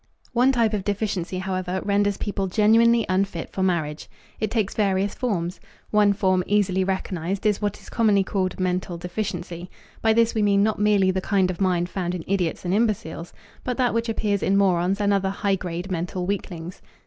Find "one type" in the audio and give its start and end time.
0.33-0.73